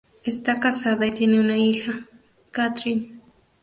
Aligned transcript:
Está 0.25 0.55
casada 0.55 1.05
y 1.05 1.11
tiene 1.11 1.39
una 1.39 1.55
hija, 1.59 2.07
Kathryn. 2.49 3.21